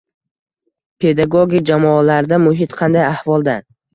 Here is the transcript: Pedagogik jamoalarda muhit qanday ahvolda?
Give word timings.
Pedagogik 1.03 1.67
jamoalarda 1.69 2.41
muhit 2.47 2.75
qanday 2.83 3.07
ahvolda? 3.13 3.59